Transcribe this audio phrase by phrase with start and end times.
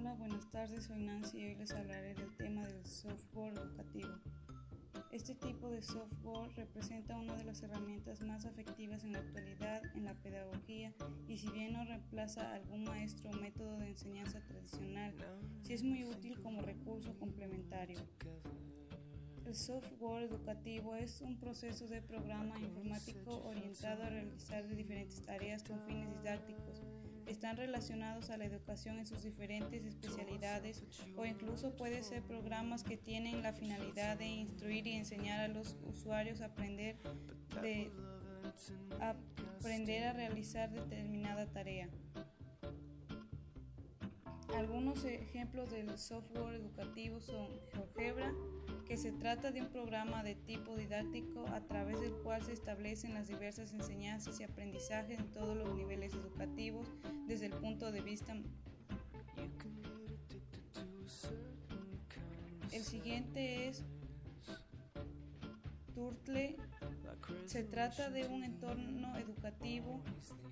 [0.00, 4.12] Hola, buenas tardes, soy Nancy y hoy les hablaré del tema del software educativo.
[5.10, 10.04] Este tipo de software representa una de las herramientas más efectivas en la actualidad en
[10.04, 10.94] la pedagogía
[11.26, 15.16] y si bien no reemplaza a algún maestro o método de enseñanza tradicional,
[15.64, 17.98] sí es muy útil como recurso complementario.
[19.46, 25.80] El software educativo es un proceso de programa informático orientado a realizar diferentes tareas con
[25.86, 26.82] fines didácticos
[27.28, 30.82] están relacionados a la educación en sus diferentes especialidades
[31.16, 35.76] o incluso puede ser programas que tienen la finalidad de instruir y enseñar a los
[35.86, 36.96] usuarios a aprender,
[37.62, 37.90] de,
[39.00, 39.14] a
[39.58, 41.88] aprender a realizar determinada tarea.
[44.56, 48.32] Algunos ejemplos del software educativo son GeoGebra,
[48.86, 53.12] que se trata de un programa de tipo didáctico a través del cual se establecen
[53.12, 56.88] las diversas enseñanzas y aprendizajes en todos los niveles educativos
[58.00, 58.34] vista.
[62.72, 63.84] El siguiente es
[65.98, 66.54] Turtle
[67.46, 70.00] se trata de un entorno educativo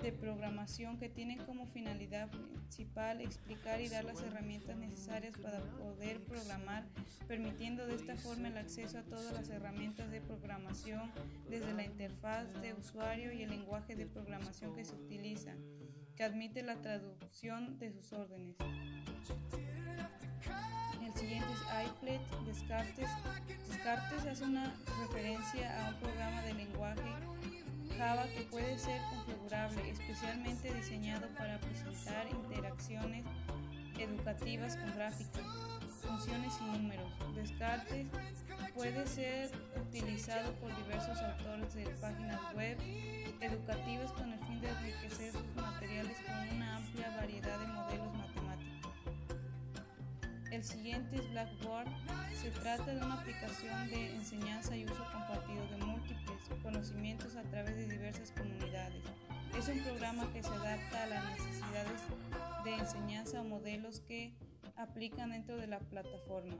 [0.00, 6.24] de programación que tiene como finalidad principal explicar y dar las herramientas necesarias para poder
[6.24, 6.86] programar,
[7.28, 11.12] permitiendo de esta forma el acceso a todas las herramientas de programación
[11.50, 15.52] desde la interfaz de usuario y el lenguaje de programación que se utiliza,
[16.16, 18.56] que admite la traducción de sus órdenes.
[21.94, 23.08] IPlet Descartes.
[23.68, 27.02] Descartes hace una referencia a un programa de lenguaje
[27.96, 33.24] Java que puede ser configurable, especialmente diseñado para presentar interacciones
[33.98, 35.44] educativas con gráficas,
[36.02, 37.12] funciones y números.
[37.34, 38.06] Descartes
[38.74, 39.50] puede ser
[39.80, 42.76] utilizado por diversos autores de páginas web
[43.40, 47.73] educativas con el fin de enriquecer sus materiales con una amplia variedad de.
[50.54, 51.88] El siguiente es Blackboard.
[52.40, 57.74] Se trata de una aplicación de enseñanza y uso compartido de múltiples conocimientos a través
[57.74, 59.02] de diversas comunidades.
[59.58, 62.00] Es un programa que se adapta a las necesidades
[62.62, 64.32] de enseñanza o modelos que
[64.76, 66.56] aplican dentro de la plataforma.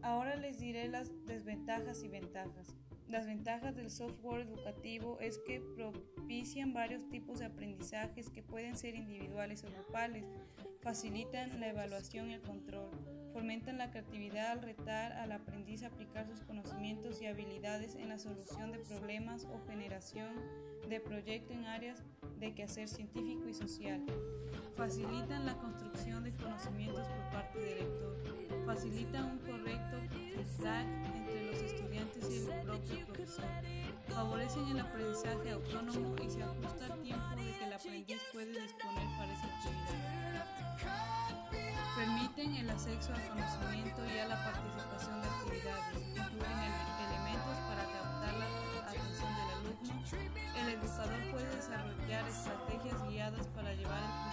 [0.00, 2.74] Ahora les diré las desventajas y ventajas.
[3.10, 8.94] Las ventajas del software educativo es que propician varios tipos de aprendizajes que pueden ser
[8.94, 10.24] individuales o grupales,
[10.80, 12.88] facilitan la evaluación y el control,
[13.32, 18.18] fomentan la creatividad al retar al aprendiz a aplicar sus conocimientos y habilidades en la
[18.20, 20.30] solución de problemas o generación
[20.88, 22.04] de proyectos en áreas
[22.38, 24.06] de quehacer científico y social,
[24.76, 28.16] facilitan la construcción de conocimientos por parte del lector,
[28.66, 29.96] facilitan un correcto
[30.36, 31.19] feedback
[32.80, 33.44] propio profesor,
[34.08, 39.06] favorecen el aprendizaje autónomo y se ajusta al tiempo de que el aprendiz puede disponer
[39.18, 40.46] para esa actividad.
[41.96, 46.72] Permiten el acceso al conocimiento y a la participación de actividades, incluyen
[47.04, 48.46] elementos para captar la
[48.88, 49.94] atención del alumno.
[50.56, 54.29] El educador puede desarrollar estrategias guiadas para llevar el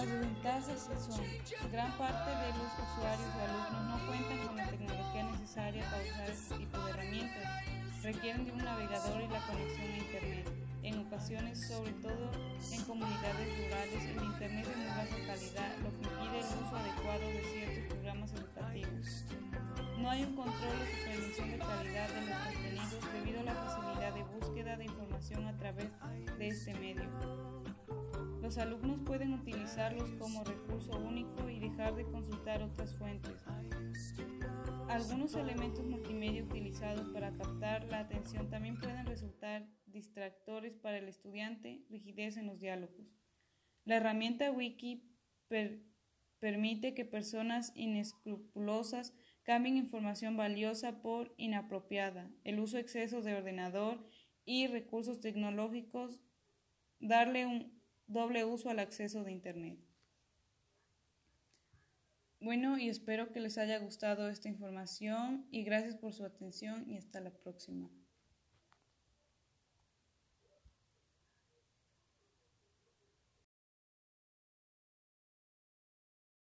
[0.00, 5.24] Las desventajas son, gran parte de los usuarios o alumnos no cuentan con la tecnología
[5.24, 7.64] necesaria para usar este tipo de herramientas,
[8.02, 10.48] requieren de un navegador y la conexión a Internet.
[10.82, 12.30] En ocasiones, sobre todo
[12.72, 17.26] en comunidades rurales, el Internet es muy baja calidad, lo que impide el uso adecuado
[17.28, 19.24] de ciertos programas educativos.
[19.98, 24.14] No hay un control o supervisión de calidad de los contenidos debido a la facilidad
[24.14, 25.90] de búsqueda de información a través
[26.38, 26.89] de este medio.
[28.50, 33.44] Los alumnos pueden utilizarlos como recurso único y dejar de consultar otras fuentes.
[34.88, 41.84] Algunos elementos multimedia utilizados para captar la atención también pueden resultar distractores para el estudiante,
[41.90, 43.14] rigidez en los diálogos.
[43.84, 45.08] La herramienta Wiki
[46.40, 54.04] permite que personas inescrupulosas cambien información valiosa por inapropiada, el uso exceso de ordenador
[54.44, 56.20] y recursos tecnológicos,
[56.98, 57.79] darle un
[58.10, 59.78] doble uso al acceso de Internet.
[62.40, 66.96] Bueno, y espero que les haya gustado esta información y gracias por su atención y
[66.96, 67.90] hasta la próxima.